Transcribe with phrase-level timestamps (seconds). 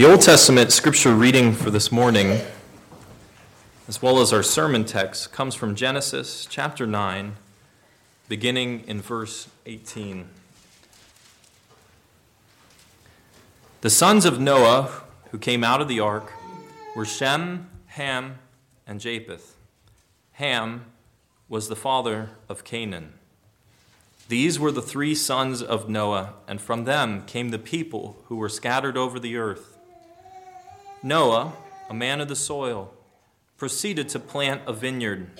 [0.00, 2.40] The Old Testament scripture reading for this morning,
[3.86, 7.36] as well as our sermon text, comes from Genesis chapter 9,
[8.26, 10.26] beginning in verse 18.
[13.82, 14.90] The sons of Noah
[15.32, 16.32] who came out of the ark
[16.96, 18.38] were Shem, Ham,
[18.86, 19.54] and Japheth.
[20.32, 20.86] Ham
[21.46, 23.12] was the father of Canaan.
[24.28, 28.48] These were the three sons of Noah, and from them came the people who were
[28.48, 29.69] scattered over the earth.
[31.02, 31.54] Noah,
[31.88, 32.92] a man of the soil,
[33.56, 35.30] proceeded to plant a vineyard.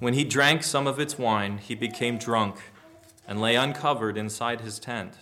[0.00, 2.56] When he drank some of its wine, he became drunk
[3.28, 5.14] and lay uncovered inside his tent.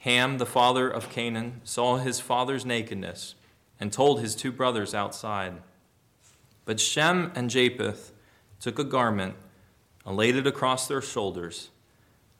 [0.00, 3.34] Ham, the father of Canaan, saw his father's nakedness
[3.80, 5.54] and told his two brothers outside.
[6.66, 8.12] But Shem and Japheth
[8.60, 9.36] took a garment
[10.04, 11.70] and laid it across their shoulders.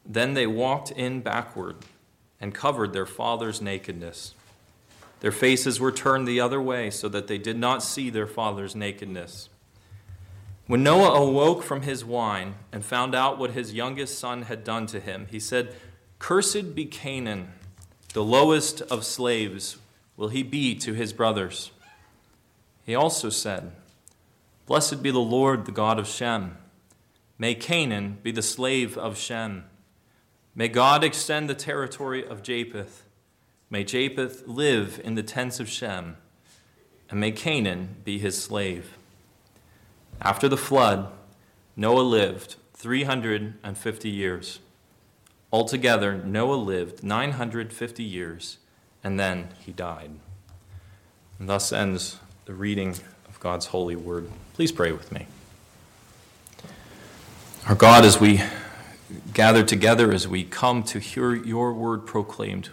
[0.05, 1.77] Then they walked in backward
[2.41, 4.35] and covered their father's nakedness.
[5.23, 8.75] Their faces were turned the other way so that they did not see their father's
[8.75, 9.49] nakedness.
[10.67, 14.87] When Noah awoke from his wine and found out what his youngest son had done
[14.87, 15.77] to him, he said,
[16.19, 17.53] Cursed be Canaan,
[18.15, 19.77] the lowest of slaves
[20.17, 21.71] will he be to his brothers.
[22.85, 23.71] He also said,
[24.67, 26.57] Blessed be the Lord, the God of Shem.
[27.39, 29.67] May Canaan be the slave of Shem.
[30.57, 33.05] May God extend the territory of Japheth.
[33.73, 36.19] May Japheth live in the tents of Shem.
[37.09, 38.99] And may Canaan be his slave.
[40.21, 41.11] After the flood,
[41.75, 44.59] Noah lived 350 years.
[45.51, 48.59] Altogether, Noah lived 950 years,
[49.03, 50.11] and then he died.
[51.39, 54.29] And thus ends the reading of God's holy word.
[54.53, 55.27] Please pray with me.
[57.67, 58.43] Our God, as we
[59.33, 62.69] gather together, as we come to hear your word proclaimed,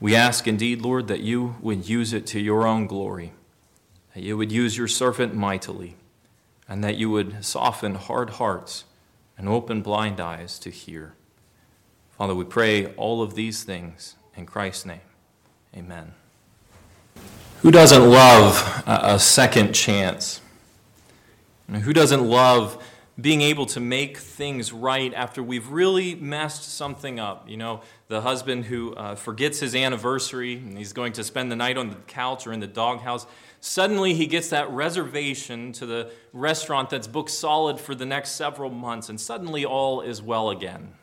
[0.00, 3.32] we ask indeed, Lord, that you would use it to your own glory,
[4.14, 5.96] that you would use your servant mightily,
[6.66, 8.84] and that you would soften hard hearts
[9.36, 11.14] and open blind eyes to hear.
[12.16, 15.00] Father, we pray all of these things in Christ's name.
[15.76, 16.14] Amen.
[17.62, 20.40] Who doesn't love a second chance?
[21.70, 22.82] Who doesn't love
[23.20, 27.48] being able to make things right after we've really messed something up?
[27.48, 31.56] You know, the husband who uh, forgets his anniversary and he's going to spend the
[31.56, 33.26] night on the couch or in the doghouse.
[33.60, 38.70] Suddenly, he gets that reservation to the restaurant that's booked solid for the next several
[38.70, 40.94] months, and suddenly all is well again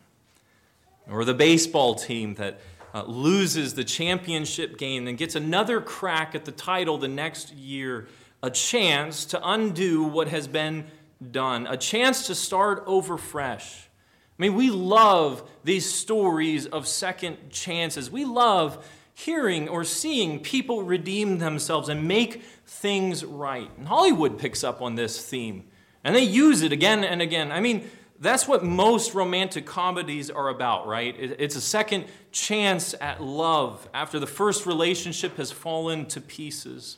[1.09, 2.59] or the baseball team that
[2.93, 8.07] uh, loses the championship game and gets another crack at the title the next year,
[8.43, 10.85] a chance to undo what has been
[11.31, 13.89] done, a chance to start over fresh.
[14.37, 18.11] I mean, we love these stories of second chances.
[18.11, 23.69] We love hearing or seeing people redeem themselves and make things right.
[23.77, 25.65] And Hollywood picks up on this theme,
[26.03, 27.51] and they use it again and again.
[27.51, 27.89] I mean,
[28.19, 31.15] that's what most romantic comedies are about, right?
[31.17, 36.97] It's a second chance at love after the first relationship has fallen to pieces.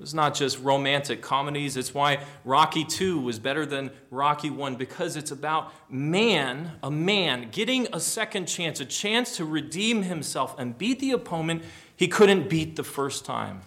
[0.00, 1.76] It's not just romantic comedies.
[1.76, 7.48] It's why Rocky 2 was better than Rocky 1 because it's about man, a man,
[7.50, 11.62] getting a second chance, a chance to redeem himself and beat the opponent
[11.96, 13.62] he couldn't beat the first time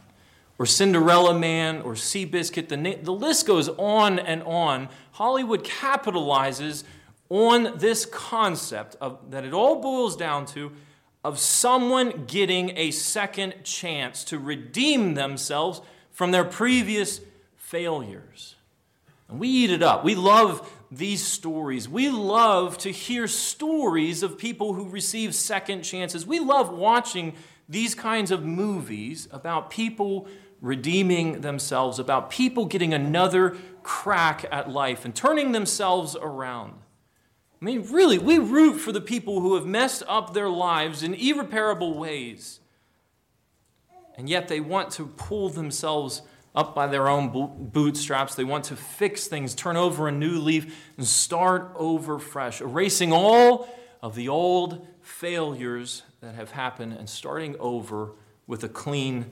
[0.60, 2.68] or Cinderella Man or Seabiscuit.
[2.68, 4.90] The, the list goes on and on.
[5.14, 6.84] Hollywood capitalizes
[7.30, 10.72] on this concept of, that it all boils down to
[11.24, 15.82] of someone getting a second chance to redeem themselves
[16.18, 17.22] from their previous
[17.58, 18.56] failures.
[19.30, 20.04] And we eat it up.
[20.04, 21.88] We love these stories.
[21.88, 26.26] We love to hear stories of people who receive second chances.
[26.26, 27.36] We love watching
[27.70, 30.28] these kinds of movies about people
[30.60, 36.74] redeeming themselves, about people getting another crack at life and turning themselves around.
[37.62, 41.14] I mean, really, we root for the people who have messed up their lives in
[41.14, 42.60] irreparable ways.
[44.18, 46.24] And yet they want to pull themselves
[46.56, 47.30] up by their own
[47.72, 48.34] bootstraps.
[48.34, 53.14] They want to fix things, turn over a new leaf, and start over fresh, erasing
[53.14, 53.70] all
[54.02, 58.12] of the old failures that have happened and starting over
[58.48, 59.28] with a clean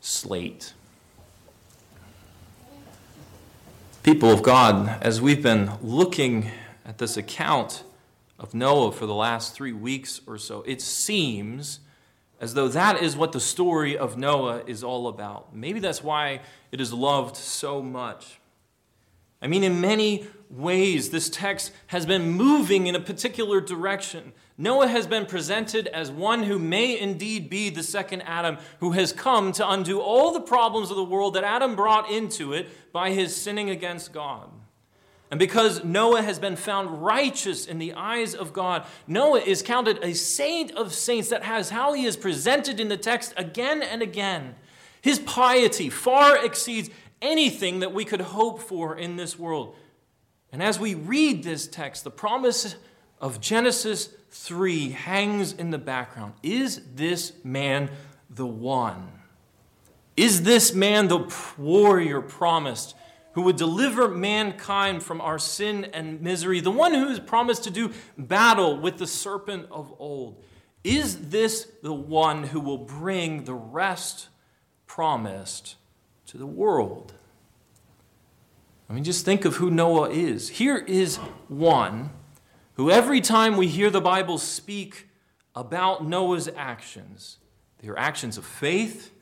[0.00, 0.74] slate.
[4.02, 6.50] People of God, as we've been looking
[6.84, 7.84] at this account
[8.38, 11.78] of Noah for the last three weeks or so, it seems
[12.44, 15.56] as though that is what the story of Noah is all about.
[15.56, 18.38] Maybe that's why it is loved so much.
[19.40, 24.34] I mean, in many ways, this text has been moving in a particular direction.
[24.58, 29.10] Noah has been presented as one who may indeed be the second Adam, who has
[29.10, 33.10] come to undo all the problems of the world that Adam brought into it by
[33.10, 34.50] his sinning against God.
[35.34, 39.98] And because Noah has been found righteous in the eyes of God, Noah is counted
[40.00, 41.30] a saint of saints.
[41.30, 44.54] That has how he is presented in the text again and again.
[45.02, 46.88] His piety far exceeds
[47.20, 49.74] anything that we could hope for in this world.
[50.52, 52.76] And as we read this text, the promise
[53.20, 56.34] of Genesis 3 hangs in the background.
[56.44, 57.90] Is this man
[58.30, 59.08] the one?
[60.16, 61.28] Is this man the
[61.58, 62.94] warrior promised
[63.34, 67.70] who would deliver mankind from our sin and misery, the one who is promised to
[67.70, 70.42] do battle with the serpent of old?
[70.82, 74.28] Is this the one who will bring the rest
[74.86, 75.76] promised
[76.26, 77.14] to the world?
[78.88, 80.50] I mean, just think of who Noah is.
[80.50, 81.16] Here is
[81.48, 82.10] one
[82.74, 85.08] who, every time we hear the Bible speak
[85.54, 87.38] about Noah's actions,
[87.78, 89.12] they are actions of faith,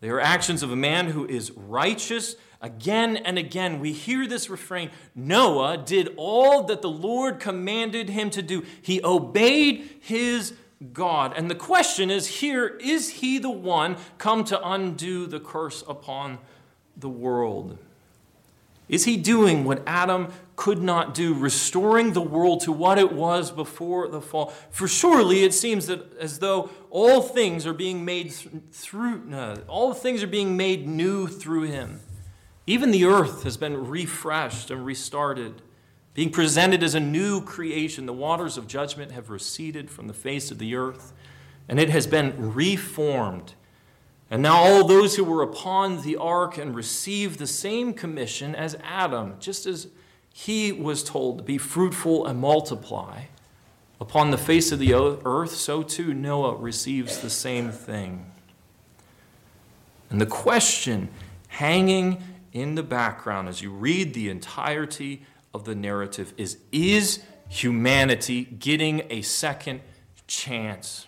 [0.00, 2.36] they are actions of a man who is righteous.
[2.60, 8.30] Again and again, we hear this refrain Noah did all that the Lord commanded him
[8.30, 10.54] to do, he obeyed his
[10.92, 11.32] God.
[11.36, 16.38] And the question is here is he the one come to undo the curse upon
[16.96, 17.78] the world?
[18.88, 23.50] Is he doing what Adam could not do, restoring the world to what it was
[23.50, 24.52] before the fall?
[24.70, 29.92] For surely it seems that as though all things are being made through, no, all
[29.92, 32.00] things are being made new through him.
[32.68, 35.62] Even the earth has been refreshed and restarted,
[36.14, 38.06] being presented as a new creation.
[38.06, 41.12] The waters of judgment have receded from the face of the earth,
[41.68, 43.54] and it has been reformed
[44.30, 48.76] and now all those who were upon the ark and received the same commission as
[48.82, 49.88] Adam, just as
[50.32, 53.22] he was told to be fruitful and multiply
[54.00, 58.30] upon the face of the earth, so too Noah receives the same thing.
[60.10, 61.08] And the question
[61.48, 65.22] hanging in the background as you read the entirety
[65.54, 69.80] of the narrative is Is humanity getting a second
[70.26, 71.06] chance?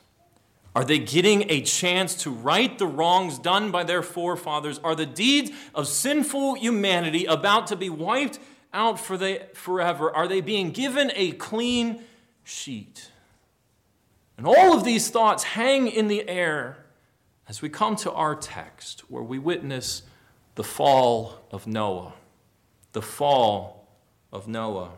[0.75, 4.79] Are they getting a chance to right the wrongs done by their forefathers?
[4.85, 8.39] Are the deeds of sinful humanity about to be wiped
[8.73, 10.15] out for the, forever?
[10.15, 12.05] Are they being given a clean
[12.45, 13.11] sheet?
[14.39, 16.87] And all of these thoughts hang in the air
[17.49, 20.03] as we come to our text where we witness
[20.55, 22.15] the fall of Noah.
[22.93, 23.89] The fall
[24.33, 24.91] of Noah.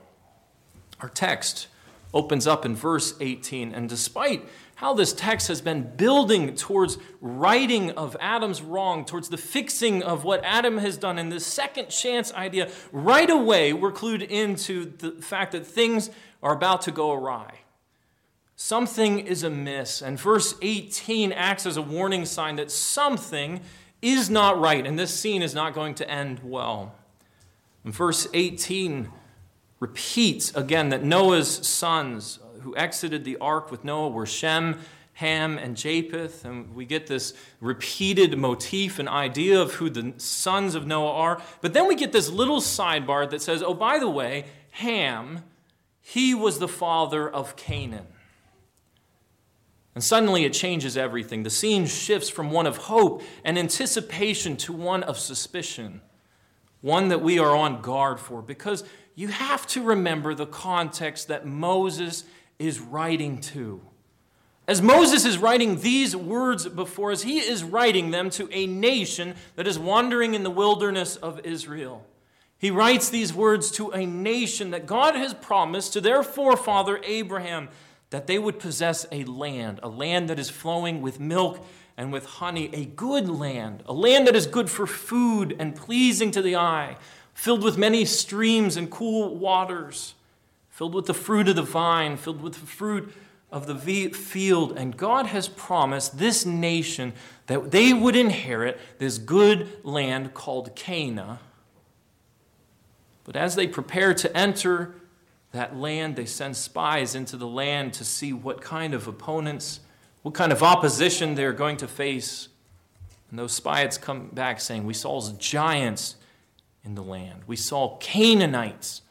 [1.00, 1.69] Our text
[2.14, 4.46] opens up in verse 18, and despite
[4.76, 10.25] how this text has been building towards righting of Adam's wrong, towards the fixing of
[10.25, 15.12] what Adam has done, and this second chance idea, right away we're clued into the
[15.22, 16.10] fact that things
[16.43, 17.60] are about to go awry.
[18.56, 23.60] Something is amiss, and verse 18 acts as a warning sign that something
[24.02, 26.94] is not right, and this scene is not going to end well.
[27.84, 29.08] And verse 18
[29.81, 34.78] repeats again that Noah's sons, who exited the ark with Noah were Shem,
[35.14, 36.44] Ham, and Japheth.
[36.44, 41.43] And we get this repeated motif and idea of who the sons of Noah are.
[41.60, 45.44] But then we get this little sidebar that says, oh, by the way, Ham,
[46.00, 48.06] he was the father of Canaan.
[49.94, 51.42] And suddenly it changes everything.
[51.42, 56.00] The scene shifts from one of hope and anticipation to one of suspicion,
[56.80, 58.84] one that we are on guard for, because
[59.14, 62.25] you have to remember the context that Moses
[62.58, 63.82] is writing to.
[64.66, 69.34] As Moses is writing these words before us, he is writing them to a nation
[69.56, 72.06] that is wandering in the wilderness of Israel.
[72.58, 77.68] He writes these words to a nation that God has promised to their forefather Abraham
[78.12, 81.62] that they would possess a land, a land that is flowing with milk
[81.97, 86.31] and with honey, a good land, a land that is good for food and pleasing
[86.31, 86.97] to the eye,
[87.35, 90.14] filled with many streams and cool waters
[90.73, 93.14] filled with the fruit of the vine, filled with the fruit
[93.52, 94.76] of the field.
[94.76, 97.12] And God has promised this nation
[97.47, 101.38] that they would inherit this good land called Canaan.
[103.25, 104.95] But as they prepare to enter
[105.52, 109.80] that land, they send spies into the land to see what kind of opponents,
[110.23, 112.49] what kind of opposition they're going to face.
[113.30, 116.16] And those spies come back saying, We saw giants
[116.85, 119.02] in the land, we saw Canaanites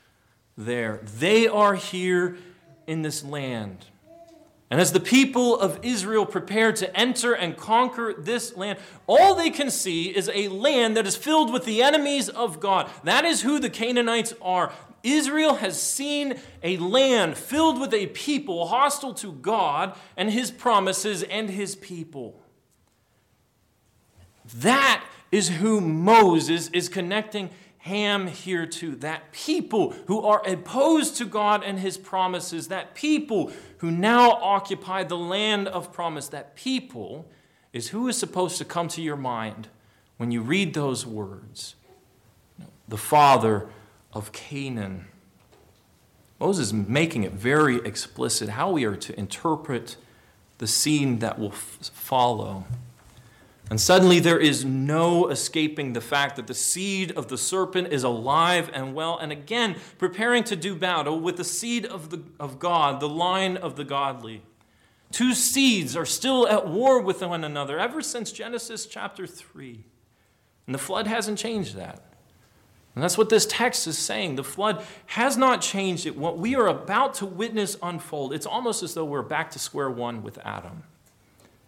[0.57, 1.00] there.
[1.19, 2.38] They are here
[2.88, 3.86] in this land.
[4.69, 9.50] And as the people of Israel prepare to enter and conquer this land, all they
[9.50, 12.89] can see is a land that is filled with the enemies of God.
[13.03, 14.71] That is who the Canaanites are.
[15.03, 21.24] Israel has seen a land filled with a people hostile to God and his promises
[21.24, 22.41] and his people.
[24.55, 28.96] That is who Moses is connecting Ham here to.
[28.98, 35.03] That people who are opposed to God and his promises, that people who now occupy
[35.03, 37.29] the land of promise, that people
[37.74, 39.67] is who is supposed to come to your mind
[40.17, 41.75] when you read those words.
[42.88, 43.70] The father
[44.13, 45.08] of Canaan.
[46.39, 49.96] Moses is making it very explicit how we are to interpret
[50.58, 52.65] the scene that will f- follow.
[53.70, 58.03] And suddenly there is no escaping the fact that the seed of the serpent is
[58.03, 62.60] alive and well, and again preparing to do battle with the seed of, the, of
[62.60, 64.41] God, the line of the godly.
[65.12, 69.86] Two seeds are still at war with one another ever since Genesis chapter 3.
[70.65, 72.11] And the flood hasn't changed that.
[72.93, 74.36] And that's what this text is saying.
[74.36, 76.17] The flood has not changed it.
[76.17, 79.89] What we are about to witness unfold, it's almost as though we're back to square
[79.89, 80.83] one with Adam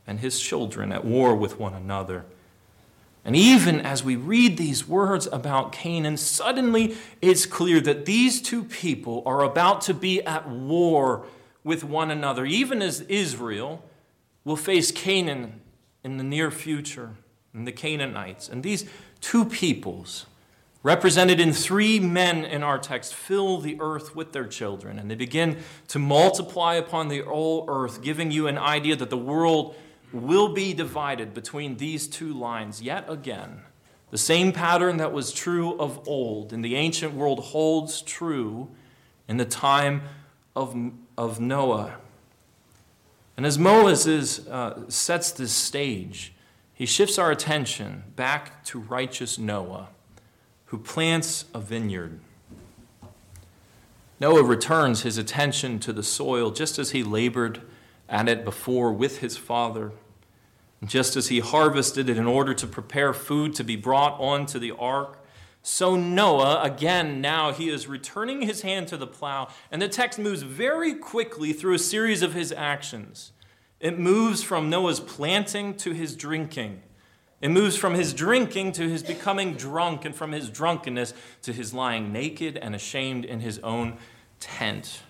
[0.06, 2.26] and his children at war with one another.
[3.26, 8.66] And even as we read these words about Canaan, suddenly it's clear that these two
[8.66, 11.26] people are about to be at war
[11.64, 13.82] with one another, even as Israel
[14.44, 15.62] will face Canaan
[16.04, 17.12] in the near future,
[17.54, 18.50] and the Canaanites.
[18.50, 18.86] And these
[19.22, 20.26] two peoples,
[20.84, 25.16] represented in three men in our text, fill the earth with their children, and they
[25.16, 29.76] begin to multiply upon the whole earth, giving you an idea that the world
[30.12, 33.62] will be divided between these two lines yet again.
[34.12, 38.70] The same pattern that was true of old in the ancient world holds true
[39.28, 40.04] in the time
[40.56, 40.76] of,
[41.18, 41.96] of Noah.
[43.36, 46.34] And as Moses uh, sets this stage,
[46.74, 49.90] he shifts our attention back to righteous Noah,
[50.74, 52.20] who plants a vineyard.
[54.20, 57.62] Noah returns his attention to the soil just as he labored
[58.10, 59.92] at it before with his father.
[60.84, 64.72] Just as he harvested it in order to prepare food to be brought onto the
[64.72, 65.24] ark,
[65.62, 69.50] so Noah, again, now he is returning his hand to the plow.
[69.72, 73.32] And the text moves very quickly through a series of his actions.
[73.80, 76.82] It moves from Noah's planting to his drinking.
[77.44, 81.74] It moves from his drinking to his becoming drunk, and from his drunkenness to his
[81.74, 83.98] lying naked and ashamed in his own
[84.40, 85.02] tent.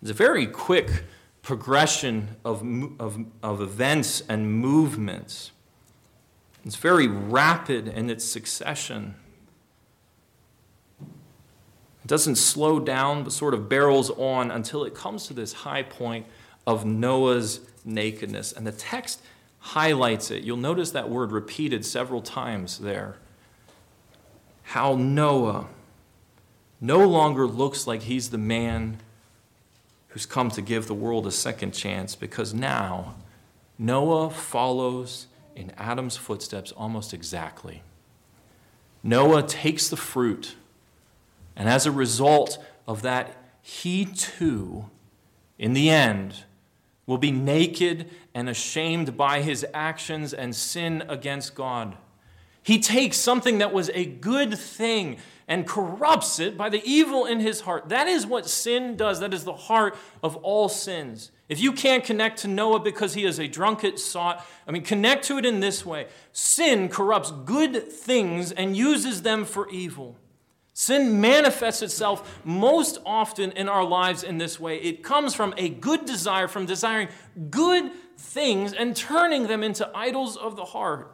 [0.00, 1.02] It's a very quick
[1.42, 2.62] progression of,
[3.00, 5.50] of, of events and movements.
[6.64, 9.16] It's very rapid in its succession.
[11.00, 15.82] It doesn't slow down, but sort of barrels on until it comes to this high
[15.82, 16.26] point
[16.64, 18.52] of Noah's nakedness.
[18.52, 19.20] And the text
[19.64, 20.44] highlights it.
[20.44, 23.16] You'll notice that word repeated several times there.
[24.62, 25.68] How Noah
[26.82, 28.98] no longer looks like he's the man
[30.08, 33.14] who's come to give the world a second chance because now
[33.78, 37.82] Noah follows in Adam's footsteps almost exactly.
[39.02, 40.56] Noah takes the fruit,
[41.56, 44.90] and as a result of that, he too,
[45.58, 46.44] in the end,
[47.06, 51.96] will be naked and ashamed by his actions and sin against God.
[52.62, 57.40] He takes something that was a good thing and corrupts it by the evil in
[57.40, 57.90] his heart.
[57.90, 59.20] That is what sin does.
[59.20, 61.30] That is the heart of all sins.
[61.48, 65.26] If you can't connect to Noah because he is a drunkard sot, I mean, connect
[65.26, 70.16] to it in this way sin corrupts good things and uses them for evil.
[70.76, 74.76] Sin manifests itself most often in our lives in this way.
[74.78, 77.08] It comes from a good desire, from desiring
[77.48, 81.12] good things and turning them into idols of the heart.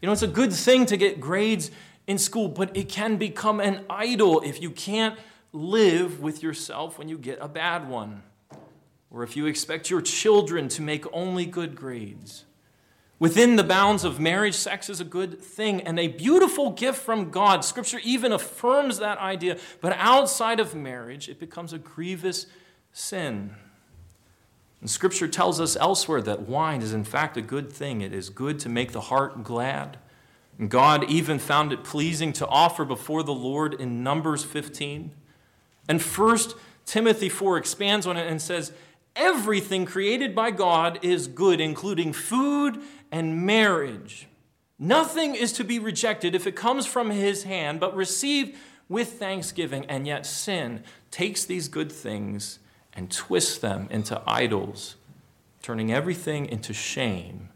[0.00, 1.72] You know, it's a good thing to get grades
[2.06, 5.18] in school, but it can become an idol if you can't
[5.52, 8.22] live with yourself when you get a bad one,
[9.10, 12.44] or if you expect your children to make only good grades.
[13.18, 17.30] Within the bounds of marriage, sex is a good thing and a beautiful gift from
[17.30, 17.64] God.
[17.64, 19.58] Scripture even affirms that idea.
[19.80, 22.46] But outside of marriage, it becomes a grievous
[22.92, 23.54] sin.
[24.82, 28.02] And Scripture tells us elsewhere that wine is, in fact, a good thing.
[28.02, 29.96] It is good to make the heart glad.
[30.58, 35.10] And God even found it pleasing to offer before the Lord in Numbers 15.
[35.88, 36.38] And 1
[36.84, 38.72] Timothy 4 expands on it and says,
[39.16, 42.78] Everything created by God is good, including food
[43.10, 44.28] and marriage.
[44.78, 48.56] Nothing is to be rejected if it comes from His hand, but received
[48.88, 49.86] with thanksgiving.
[49.86, 52.58] And yet sin takes these good things
[52.92, 54.96] and twists them into idols,
[55.62, 57.48] turning everything into shame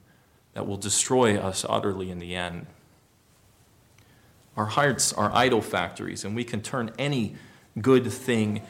[0.54, 2.66] that will destroy us utterly in the end.
[4.56, 7.36] Our hearts are idol factories, and we can turn any
[7.80, 8.62] good thing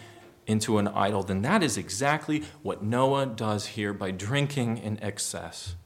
[0.51, 1.23] into an idol.
[1.23, 5.77] Then that is exactly what Noah does here by drinking in excess,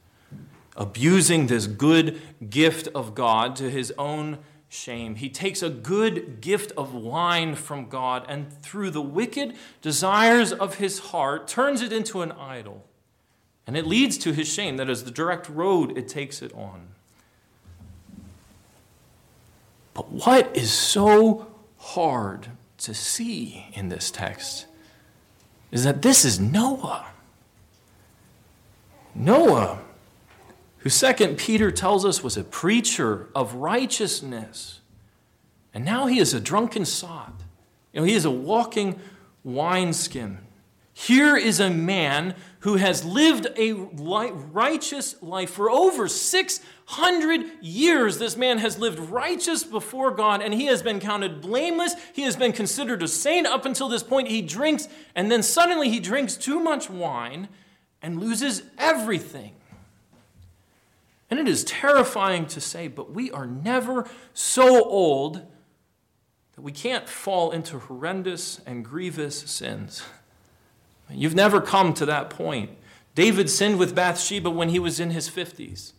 [0.75, 2.19] abusing this good
[2.49, 5.15] gift of God to his own shame.
[5.15, 10.75] He takes a good gift of wine from God and through the wicked desires of
[10.75, 12.85] his heart turns it into an idol.
[13.67, 14.77] And it leads to his shame.
[14.77, 16.89] That is the direct road it takes it on.
[19.93, 22.49] But what is so hard
[22.85, 24.65] to see in this text
[25.71, 27.07] is that this is Noah.
[29.13, 29.79] Noah
[30.85, 34.81] who second Peter tells us was a preacher of righteousness.
[35.73, 37.33] And now he is a drunken sot.
[37.91, 38.99] You know, he is a walking
[39.43, 40.37] wineskin.
[40.93, 48.17] Here is a man who has lived a righteous life for over 600 years.
[48.17, 51.93] This man has lived righteous before God and he has been counted blameless.
[52.13, 54.29] He has been considered a saint up until this point.
[54.29, 57.49] He drinks and then suddenly he drinks too much wine
[58.01, 59.53] and loses everything.
[61.29, 65.35] And it is terrifying to say, but we are never so old
[66.55, 70.01] that we can't fall into horrendous and grievous sins.
[71.09, 72.71] You've never come to that point.
[73.13, 75.93] David sinned with Bathsheba when he was in his 50s.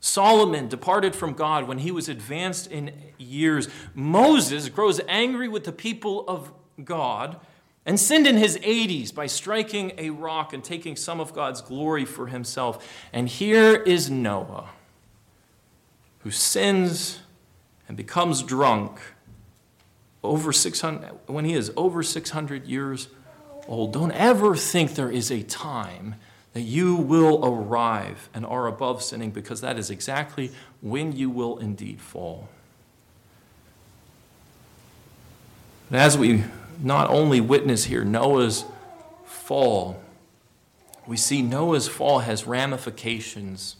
[0.00, 3.68] Solomon departed from God when he was advanced in years.
[3.94, 6.52] Moses grows angry with the people of
[6.84, 7.40] God
[7.86, 12.04] and sinned in his 80s by striking a rock and taking some of God's glory
[12.04, 12.86] for himself.
[13.12, 14.70] And here is Noah,
[16.20, 17.20] who sins
[17.88, 19.00] and becomes drunk
[20.22, 23.08] over 600 when he is over 600 years
[23.68, 23.92] old.
[23.92, 26.16] Don't ever think there is a time
[26.52, 31.58] that you will arrive and are above sinning because that is exactly when you will
[31.58, 32.48] indeed fall.
[35.90, 36.44] And as we
[36.80, 38.64] not only witness here Noah's
[39.24, 40.00] fall,
[41.06, 43.76] we see Noah's fall has ramifications.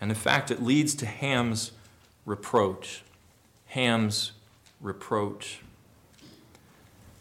[0.00, 1.72] And in fact, it leads to Ham's
[2.26, 3.02] reproach.
[3.68, 4.32] Ham's
[4.80, 5.60] reproach.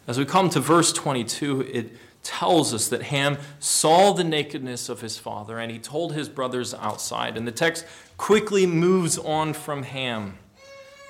[0.08, 1.92] As we come to verse 22, it
[2.24, 6.74] tells us that Ham saw the nakedness of his father and he told his brothers
[6.74, 7.38] outside.
[7.38, 7.86] And the text
[8.18, 10.38] quickly moves on from Ham.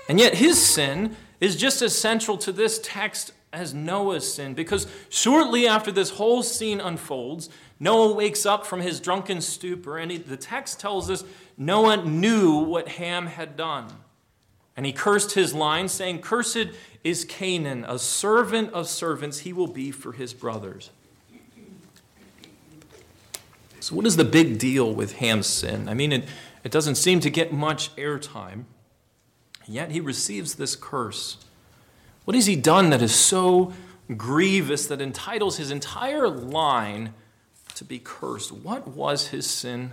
[0.10, 4.88] And yet his sin is just as central to this text as Noah's sin, because
[5.10, 10.18] shortly after this whole scene unfolds, Noah wakes up from his drunken stupor, and he,
[10.18, 11.24] the text tells us
[11.56, 13.88] Noah knew what Ham had done.
[14.76, 16.70] And he cursed his line, saying, Cursed
[17.04, 20.90] is Canaan, a servant of servants he will be for his brothers.
[23.80, 25.90] So, what is the big deal with Ham's sin?
[25.90, 26.24] I mean, it,
[26.64, 28.64] it doesn't seem to get much airtime,
[29.68, 31.38] yet he receives this curse.
[32.24, 33.74] What has he done that is so
[34.16, 37.14] grievous that entitles his entire line
[37.76, 38.54] to be cursed?
[38.54, 39.92] What was his sin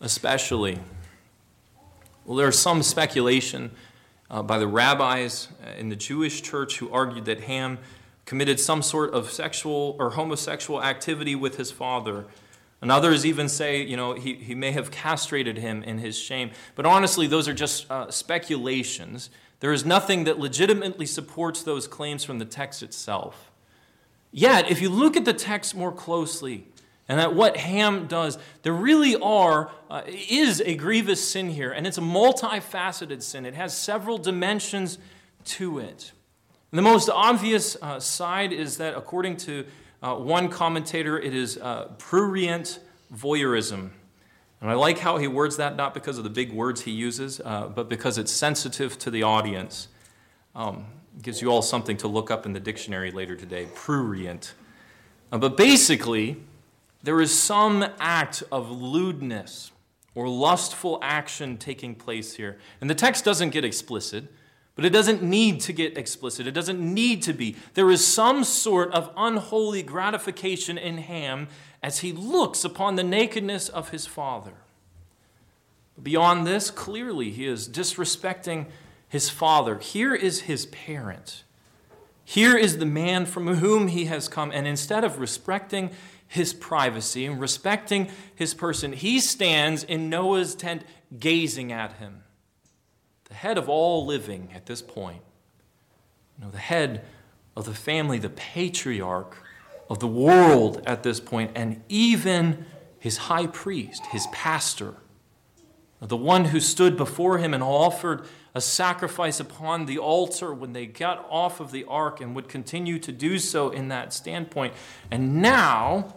[0.00, 0.80] especially?
[2.24, 3.70] Well, there's some speculation
[4.30, 7.78] uh, by the rabbis in the Jewish church who argued that Ham
[8.24, 12.26] committed some sort of sexual or homosexual activity with his father.
[12.80, 16.52] And others even say, you know, he, he may have castrated him in his shame.
[16.74, 19.30] But honestly, those are just uh, speculations.
[19.58, 23.50] There is nothing that legitimately supports those claims from the text itself.
[24.32, 26.68] Yet, if you look at the text more closely,
[27.10, 31.84] and that what Ham does, there really are, uh, is a grievous sin here, and
[31.84, 33.44] it's a multifaceted sin.
[33.44, 34.96] It has several dimensions
[35.46, 36.12] to it.
[36.70, 39.66] And the most obvious uh, side is that, according to
[40.00, 42.78] uh, one commentator, it is uh, prurient
[43.12, 43.90] voyeurism.
[44.60, 47.40] And I like how he words that, not because of the big words he uses,
[47.44, 49.88] uh, but because it's sensitive to the audience.
[50.54, 50.86] Um,
[51.22, 54.54] gives you all something to look up in the dictionary later today prurient.
[55.32, 56.36] Uh, but basically,
[57.02, 59.72] there is some act of lewdness
[60.14, 62.58] or lustful action taking place here.
[62.80, 64.24] And the text doesn't get explicit,
[64.74, 66.46] but it doesn't need to get explicit.
[66.46, 67.56] It doesn't need to be.
[67.74, 71.48] There is some sort of unholy gratification in Ham
[71.82, 74.54] as he looks upon the nakedness of his father.
[76.02, 78.66] Beyond this, clearly he is disrespecting
[79.08, 79.78] his father.
[79.78, 81.44] Here is his parent.
[82.24, 84.50] Here is the man from whom he has come.
[84.52, 85.90] And instead of respecting
[86.30, 90.84] his privacy and respecting his person, he stands in Noah's tent
[91.18, 92.22] gazing at him.
[93.24, 95.22] The head of all living at this point.
[96.38, 97.04] You know, the head
[97.56, 99.38] of the family, the patriarch
[99.88, 102.64] of the world at this point, and even
[103.00, 104.94] his high priest, his pastor,
[106.00, 110.86] the one who stood before him and offered a sacrifice upon the altar when they
[110.86, 114.74] got off of the ark and would continue to do so in that standpoint.
[115.10, 116.14] And now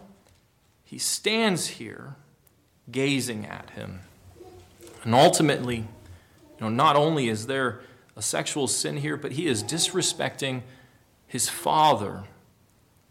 [0.84, 2.16] he stands here
[2.90, 4.00] gazing at him.
[5.02, 7.80] And ultimately, you know, not only is there
[8.16, 10.62] a sexual sin here, but he is disrespecting
[11.26, 12.24] his father,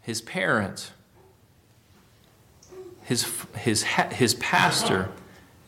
[0.00, 0.92] his parent,
[3.02, 5.10] his, his, his pastor,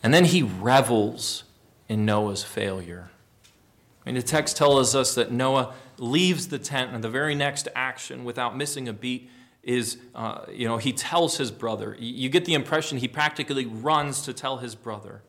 [0.01, 1.43] and then he revels
[1.87, 3.11] in Noah's failure.
[4.05, 7.67] I mean, the text tells us that Noah leaves the tent, and the very next
[7.75, 9.29] action, without missing a beat,
[9.67, 11.95] is, uh, you know, he tells his brother.
[11.99, 15.21] You get the impression he practically runs to tell his brother.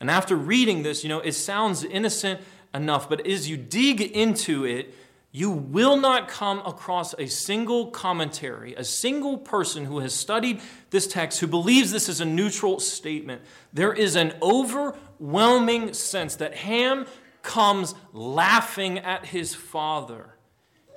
[0.00, 2.40] And after reading this, you know, it sounds innocent
[2.74, 4.94] enough, but as you dig into it,
[5.32, 11.06] you will not come across a single commentary, a single person who has studied this
[11.06, 13.40] text who believes this is a neutral statement.
[13.72, 17.06] There is an overwhelming sense that Ham
[17.42, 20.34] comes laughing at his father.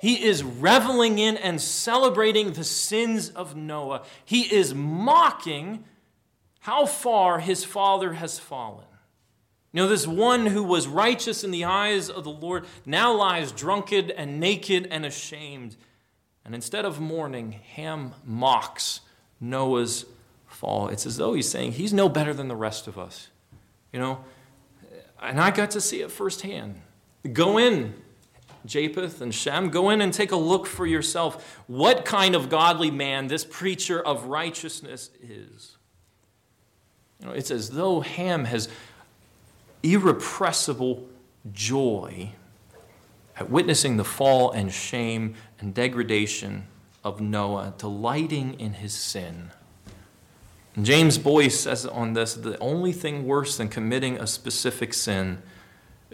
[0.04, 4.02] He is reveling in and celebrating the sins of Noah.
[4.22, 5.84] He is mocking
[6.60, 8.84] how far his father has fallen.
[9.72, 13.50] You know, this one who was righteous in the eyes of the Lord now lies
[13.50, 15.74] drunken and naked and ashamed.
[16.44, 19.00] And instead of mourning, Ham mocks
[19.40, 20.04] Noah's
[20.46, 20.88] fall.
[20.88, 23.28] It's as though he's saying he's no better than the rest of us.
[23.90, 24.24] You know,
[25.22, 26.78] and I got to see it firsthand.
[27.32, 27.94] Go in,
[28.66, 32.90] Japheth and Shem, go in and take a look for yourself what kind of godly
[32.90, 35.76] man this preacher of righteousness is.
[37.20, 38.68] You know, it's as though Ham has
[39.82, 41.06] irrepressible
[41.52, 42.32] joy
[43.36, 46.66] at witnessing the fall and shame and degradation
[47.02, 49.50] of Noah, delighting in his sin.
[50.74, 55.42] And James Boice says on this the only thing worse than committing a specific sin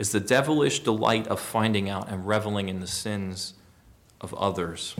[0.00, 3.52] is the devilish delight of finding out and reveling in the sins
[4.22, 4.96] of others.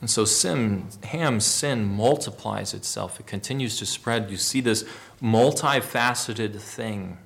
[0.00, 3.20] And so sin, Ham's sin multiplies itself.
[3.20, 4.30] It continues to spread.
[4.30, 4.82] You see this
[5.22, 7.18] multifaceted thing.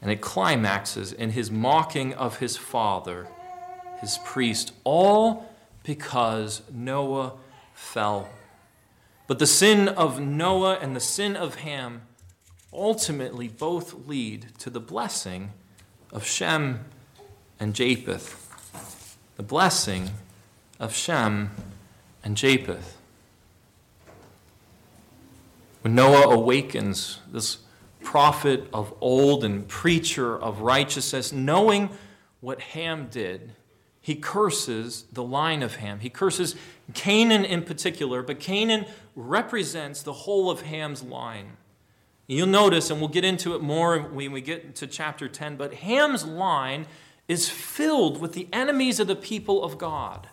[0.00, 3.28] And it climaxes in his mocking of his father,
[4.00, 5.48] his priest, all
[5.84, 7.34] because Noah
[7.74, 8.28] fell.
[9.28, 12.02] But the sin of Noah and the sin of Ham
[12.72, 15.52] ultimately both lead to the blessing
[16.12, 16.84] of Shem
[17.60, 18.38] and Japheth.
[19.36, 20.10] The blessing
[20.78, 21.50] of Shem
[22.24, 22.96] and Japheth.
[25.82, 27.58] When Noah awakens, this
[28.02, 31.90] prophet of old and preacher of righteousness, knowing
[32.40, 33.52] what Ham did,
[34.00, 36.00] he curses the line of Ham.
[36.00, 36.56] He curses
[36.94, 41.56] Canaan in particular, but Canaan represents the whole of Ham's line.
[42.26, 45.74] You'll notice, and we'll get into it more when we get to chapter 10, but
[45.74, 46.86] Ham's line
[47.28, 50.28] is filled with the enemies of the people of God.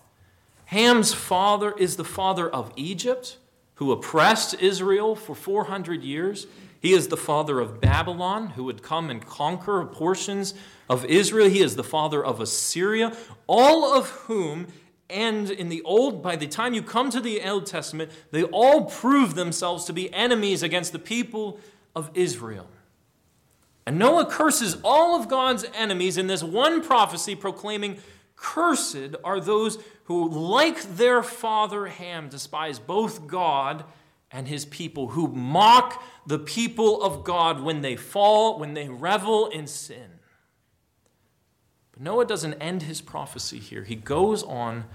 [0.65, 3.37] Ham's father is the father of Egypt,
[3.75, 6.45] who oppressed Israel for 400 years.
[6.79, 10.53] He is the father of Babylon, who would come and conquer portions
[10.87, 11.49] of Israel.
[11.49, 13.15] He is the father of Assyria,
[13.47, 14.67] all of whom
[15.09, 18.85] and in the old by the time you come to the old testament they all
[18.85, 21.59] prove themselves to be enemies against the people
[21.95, 22.67] of israel
[23.85, 27.97] and noah curses all of god's enemies in this one prophecy proclaiming
[28.39, 33.83] Cursed are those who, like their father Ham, despise both God
[34.31, 39.47] and his people, who mock the people of God when they fall, when they revel
[39.47, 40.19] in sin.
[41.91, 43.83] But Noah doesn't end his prophecy here.
[43.83, 44.85] He goes on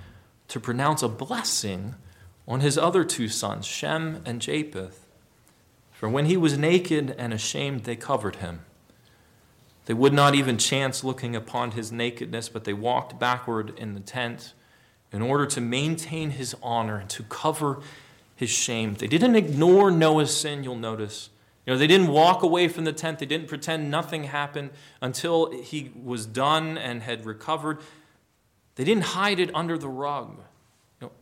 [0.49, 1.97] to pronounce a blessing
[2.49, 5.04] on his other two sons, Shem and Japheth.
[6.05, 8.61] For when he was naked and ashamed, they covered him.
[9.87, 14.01] They would not even chance looking upon his nakedness, but they walked backward in the
[14.01, 14.53] tent
[15.13, 17.81] in order to maintain his honor and to cover
[18.37, 18.97] his shame.
[18.97, 21.31] They didn't ignore Noah's sin, you'll notice.
[21.65, 23.19] You know, they didn't walk away from the tent.
[23.19, 27.79] They didn't pretend nothing happened until he was done and had recovered.
[28.75, 30.37] They didn't hide it under the rug.
[31.01, 31.13] You know,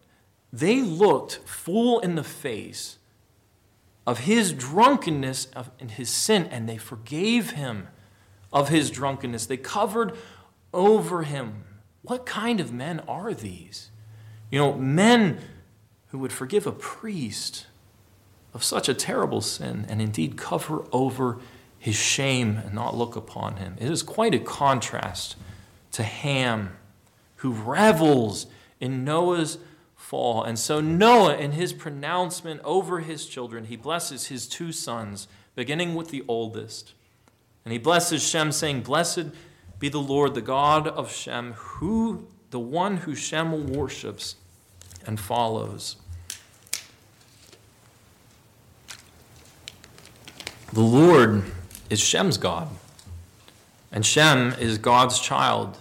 [0.52, 2.98] they looked full in the face
[4.06, 7.88] of his drunkenness and his sin, and they forgave him
[8.52, 9.46] of his drunkenness.
[9.46, 10.16] They covered
[10.74, 11.64] over him.
[12.02, 13.90] What kind of men are these?
[14.50, 15.38] You know, men
[16.08, 17.66] who would forgive a priest
[18.52, 21.38] of such a terrible sin and indeed cover over
[21.78, 23.76] his shame and not look upon him.
[23.80, 25.36] It is quite a contrast
[25.92, 26.76] to Ham,
[27.36, 28.46] who revels
[28.80, 29.58] in Noah's
[30.12, 30.44] fall.
[30.44, 35.94] And so, Noah, in his pronouncement over his children, he blesses his two sons, beginning
[35.94, 36.92] with the oldest.
[37.64, 39.28] And he blesses Shem, saying, Blessed
[39.78, 44.36] be the Lord, the God of Shem, who the one who Shem worships
[45.06, 45.96] and follows.
[50.74, 51.42] The Lord
[51.88, 52.68] is Shem's God,
[53.90, 55.78] and Shem is God's child.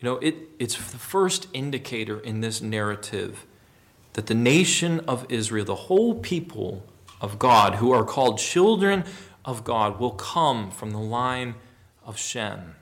[0.00, 3.46] You know, it, it's the first indicator in this narrative
[4.14, 6.84] that the nation of Israel, the whole people
[7.20, 9.04] of God, who are called children
[9.44, 11.54] of God, will come from the line
[12.04, 12.74] of Shem.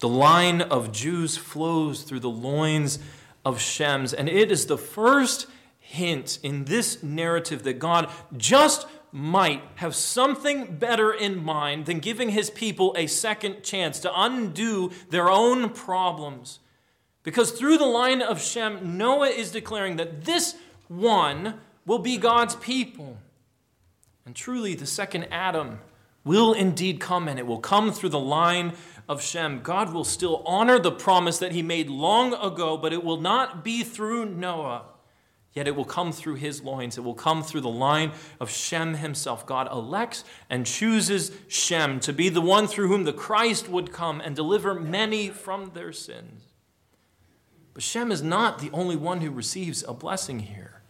[0.00, 2.98] The line of Jews flows through the loins
[3.44, 5.46] of Shem's, and it is the first
[5.78, 12.30] hint in this narrative that God just might have something better in mind than giving
[12.30, 16.58] his people a second chance to undo their own problems.
[17.24, 20.54] Because through the line of Shem, Noah is declaring that this
[20.86, 21.54] one
[21.86, 23.16] will be God's people.
[24.24, 25.80] And truly, the second Adam
[26.22, 28.74] will indeed come, and it will come through the line
[29.08, 29.60] of Shem.
[29.62, 33.64] God will still honor the promise that he made long ago, but it will not
[33.64, 34.84] be through Noah.
[35.54, 36.98] Yet it will come through his loins.
[36.98, 39.46] It will come through the line of Shem himself.
[39.46, 44.20] God elects and chooses Shem to be the one through whom the Christ would come
[44.20, 46.53] and deliver many from their sins.
[47.74, 50.80] But Shem is not the only one who receives a blessing here.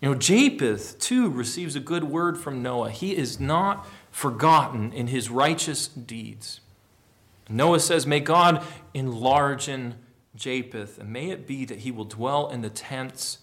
[0.00, 2.90] You know, Japheth too receives a good word from Noah.
[2.90, 6.60] He is not forgotten in his righteous deeds.
[7.50, 9.96] Noah says, May God enlarge in
[10.34, 13.38] Japheth, and may it be that he will dwell in the tents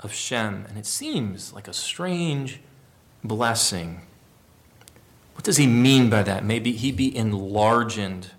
[0.00, 0.66] of Shem.
[0.68, 2.60] And it seems like a strange
[3.22, 4.00] blessing.
[5.34, 6.44] What does he mean by that?
[6.44, 8.30] Maybe he be enlarged.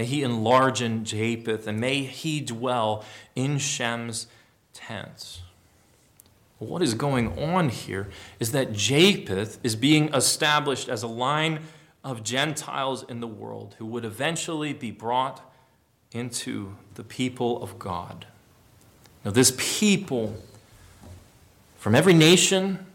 [0.00, 3.04] May he enlarge in Japheth, and may he dwell
[3.36, 4.28] in Shem's
[4.72, 5.42] tents.
[6.58, 8.08] What is going on here
[8.38, 11.60] is that Japheth is being established as a line
[12.02, 15.42] of Gentiles in the world who would eventually be brought
[16.12, 18.24] into the people of God.
[19.22, 20.34] Now, this people
[21.76, 22.86] from every nation,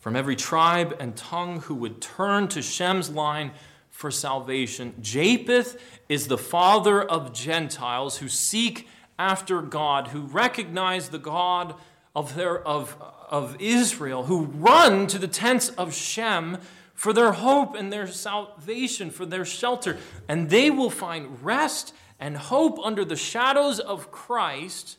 [0.00, 3.52] from every tribe and tongue who would turn to Shem's line
[3.96, 4.92] for salvation.
[5.00, 8.86] Japheth is the father of Gentiles who seek
[9.18, 11.74] after God, who recognize the God
[12.14, 12.94] of, their, of,
[13.30, 16.58] of Israel, who run to the tents of Shem
[16.92, 19.96] for their hope and their salvation, for their shelter.
[20.28, 24.98] And they will find rest and hope under the shadows of Christ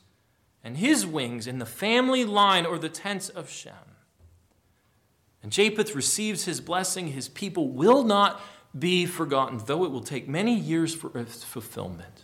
[0.63, 3.73] and his wings in the family line or the tents of Shem.
[5.43, 7.09] And Japheth receives his blessing.
[7.09, 8.41] His people will not
[8.77, 12.23] be forgotten, though it will take many years for its fulfillment.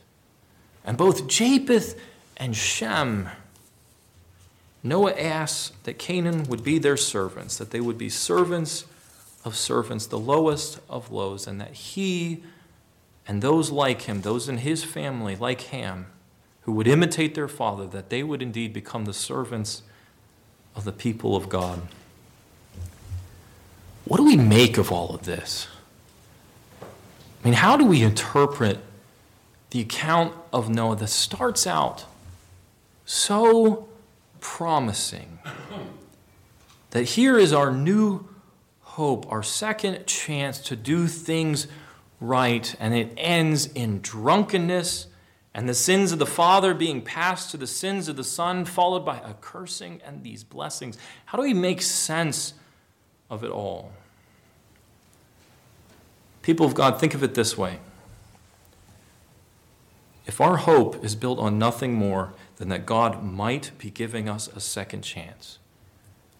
[0.86, 2.00] And both Japheth
[2.38, 3.30] and Shem,
[4.84, 8.86] Noah asks that Canaan would be their servants, that they would be servants
[9.46, 12.44] of servants, the lowest of lows, and that he
[13.28, 16.08] and those like him, those in his family, like Ham,
[16.62, 19.84] who would imitate their father, that they would indeed become the servants
[20.76, 21.82] of the people of God.
[24.06, 25.68] What do we make of all of this?
[27.44, 28.80] I mean, how do we interpret
[29.72, 32.06] the account of Noah that starts out
[33.06, 33.90] so
[34.40, 35.40] promising
[36.92, 38.26] that here is our new
[38.82, 41.68] hope, our second chance to do things
[42.22, 45.08] right, and it ends in drunkenness
[45.54, 49.06] and the sins of the father being passed to the sins of the son, followed
[49.06, 50.98] by a cursing and these blessings.
[51.26, 52.54] How do we make sense
[53.30, 53.92] of it all?
[56.44, 57.80] People of God, think of it this way.
[60.26, 64.48] If our hope is built on nothing more than that God might be giving us
[64.48, 65.58] a second chance,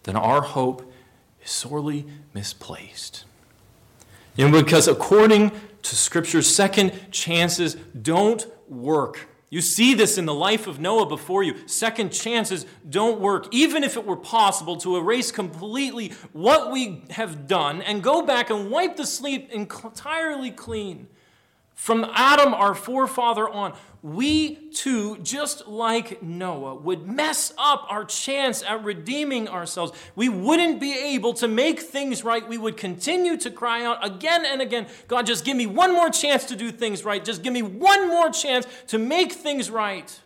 [0.04, 0.90] then our hope
[1.42, 3.24] is sorely misplaced.
[4.36, 9.28] Know, because according to Scripture, second chances don't work.
[9.54, 11.68] You see this in the life of Noah before you.
[11.68, 17.46] Second chances don't work, even if it were possible to erase completely what we have
[17.46, 21.06] done and go back and wipe the slate entirely clean.
[21.72, 28.62] From Adam, our forefather, on, we too, just like Noah, would mess up our chance
[28.62, 29.92] at redeeming ourselves.
[30.14, 32.46] We wouldn't be able to make things right.
[32.46, 36.10] We would continue to cry out again and again God, just give me one more
[36.10, 37.24] chance to do things right.
[37.24, 40.20] Just give me one more chance to make things right,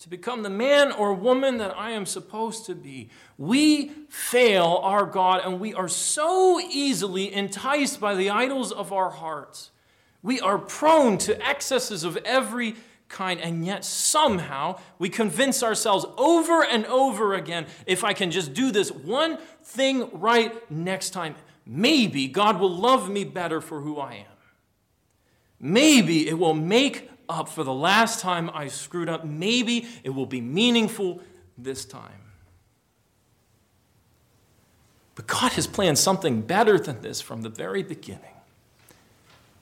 [0.00, 3.08] to become the man or woman that I am supposed to be.
[3.38, 9.10] We fail our God, and we are so easily enticed by the idols of our
[9.10, 9.70] hearts
[10.24, 12.74] we are prone to excesses of every
[13.08, 18.54] kind, and yet somehow we convince ourselves over and over again if I can just
[18.54, 23.98] do this one thing right next time, maybe God will love me better for who
[23.98, 24.26] I am.
[25.60, 29.26] Maybe it will make up for the last time I screwed up.
[29.26, 31.20] Maybe it will be meaningful
[31.58, 32.22] this time.
[35.16, 38.33] But God has planned something better than this from the very beginning.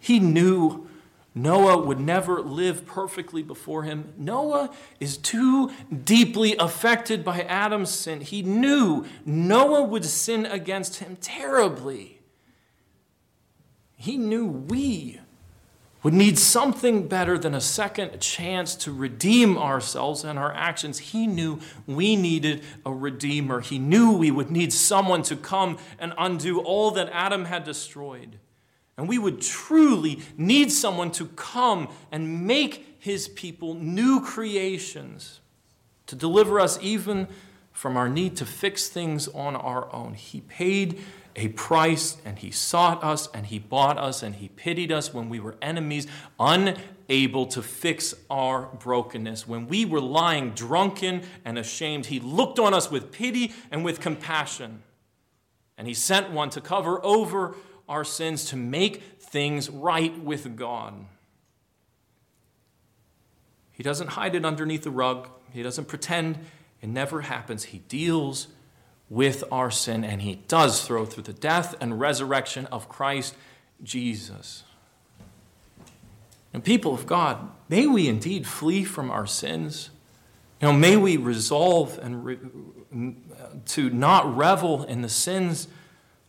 [0.03, 0.89] He knew
[1.33, 4.13] Noah would never live perfectly before him.
[4.19, 5.71] Noah is too
[6.05, 8.21] deeply affected by Adam's sin.
[8.21, 12.19] He knew Noah would sin against him terribly.
[13.97, 15.21] He knew we
[16.03, 20.99] would need something better than a second chance to redeem ourselves and our actions.
[20.99, 23.61] He knew we needed a redeemer.
[23.61, 28.41] He knew we would need someone to come and undo all that Adam had destroyed.
[28.97, 35.41] And we would truly need someone to come and make his people new creations,
[36.07, 37.27] to deliver us even
[37.73, 40.15] from our need to fix things on our own.
[40.15, 41.01] He paid
[41.35, 45.31] a price, and he sought us, and he bought us, and he pitied us when
[45.31, 46.07] we were enemies,
[46.39, 49.49] unable to fix our brokenness.
[49.49, 53.99] When we were lying drunken and ashamed, he looked on us with pity and with
[53.99, 54.83] compassion.
[55.79, 57.57] And he sent one to cover over
[57.89, 60.95] our sins, to make things right with God.
[63.73, 66.39] He doesn't hide it underneath the rug, he doesn't pretend
[66.81, 67.65] it never happens.
[67.65, 68.49] He deals
[69.09, 73.35] with our sin, and he does throw through the death and resurrection of Christ
[73.83, 74.65] Jesus.
[76.53, 79.91] And people of God, may we indeed flee from our sins.
[80.61, 82.39] You know, may we resolve and re-
[83.67, 85.69] to not revel in the sins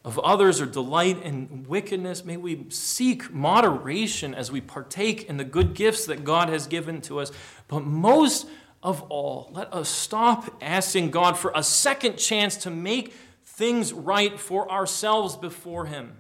[0.06, 2.26] of others or delight in wickedness.
[2.26, 7.02] May we seek moderation as we partake in the good gifts that God has given
[7.02, 7.32] to us.
[7.68, 8.48] But most
[8.82, 13.14] of all, let us stop asking God for a second chance to make
[13.46, 16.18] things right for ourselves before Him.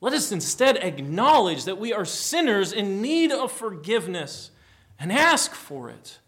[0.00, 4.50] Let us instead acknowledge that we are sinners in need of forgiveness
[4.98, 6.18] and ask for it.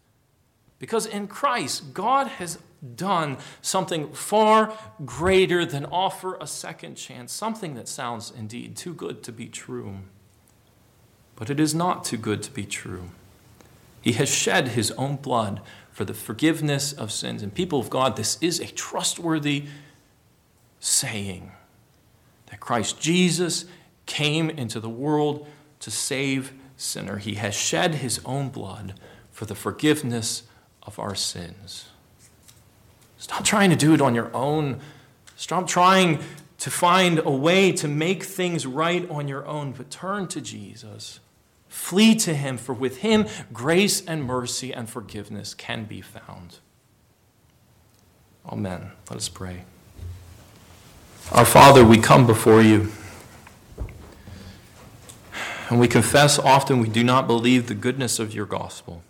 [0.78, 2.58] Because in Christ, God has
[2.94, 9.22] done something far greater than offer a second chance, something that sounds indeed too good
[9.24, 9.98] to be true.
[11.36, 13.10] But it is not too good to be true.
[14.00, 15.60] He has shed his own blood
[15.90, 17.42] for the forgiveness of sins.
[17.42, 19.66] And people of God, this is a trustworthy
[20.80, 21.52] saying
[22.46, 23.64] that Christ Jesus
[24.06, 25.46] came into the world
[25.80, 27.18] to save sinner.
[27.18, 28.94] He has shed his own blood
[29.30, 30.44] for the forgiveness
[30.82, 31.88] of our sins.
[33.18, 34.80] Stop trying to do it on your own.
[35.36, 36.20] Stop trying
[36.58, 41.20] to find a way to make things right on your own, but turn to Jesus.
[41.68, 46.58] Flee to him, for with him grace and mercy and forgiveness can be found.
[48.46, 48.92] Amen.
[49.10, 49.64] Let us pray.
[51.30, 52.90] Our Father, we come before you.
[55.68, 59.02] And we confess often we do not believe the goodness of your gospel.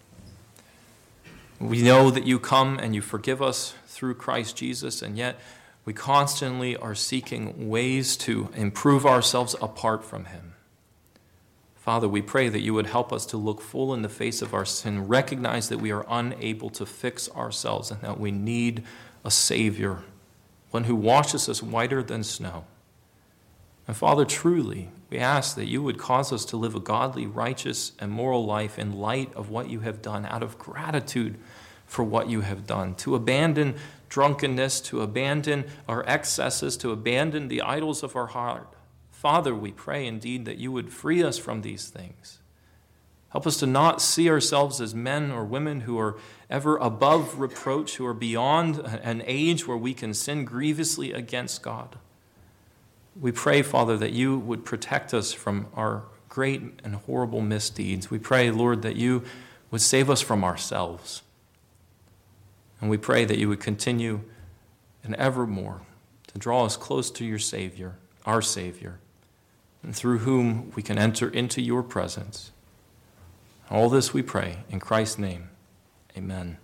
[1.61, 5.41] We know that you come and you forgive us through Christ Jesus, and yet
[5.85, 10.55] we constantly are seeking ways to improve ourselves apart from him.
[11.75, 14.55] Father, we pray that you would help us to look full in the face of
[14.55, 18.85] our sin, recognize that we are unable to fix ourselves, and that we need
[19.25, 20.05] a Savior,
[20.71, 22.67] one who washes us whiter than snow.
[23.89, 27.91] And Father, truly, we ask that you would cause us to live a godly, righteous,
[27.99, 31.37] and moral life in light of what you have done, out of gratitude
[31.89, 33.75] for what you have done, to abandon
[34.09, 38.73] drunkenness, to abandon our excesses, to abandon the idols of our heart
[39.19, 42.39] Father, we pray indeed that you would free us from these things.
[43.31, 46.17] Help us to not see ourselves as men or women who are
[46.49, 51.99] ever above reproach, who are beyond an age where we can sin grievously against God.
[53.21, 58.13] We pray, Father, that you would protect us from our great and horrible misdeeds.
[58.13, 59.25] We pray, Lord, that you
[59.73, 61.23] would save us from ourselves.
[62.81, 64.21] And we pray that you would continue
[65.03, 65.83] and evermore
[66.29, 68.99] to draw us close to your Savior, our Savior
[69.83, 72.51] and through whom we can enter into your presence.
[73.71, 75.51] All this we pray in Christ's name.
[76.17, 76.59] Amen.